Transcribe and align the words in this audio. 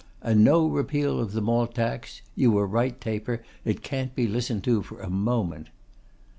'And 0.23 0.43
no 0.43 0.65
repeal 0.65 1.19
of 1.19 1.33
the 1.33 1.41
Malt 1.41 1.75
Tax; 1.75 2.23
you 2.33 2.51
were 2.51 2.65
right, 2.65 2.99
Taper. 2.99 3.43
It 3.63 3.83
can't 3.83 4.15
be 4.15 4.25
listened 4.25 4.63
to 4.63 4.81
for 4.81 4.99
a 4.99 5.11
moment. 5.11 5.67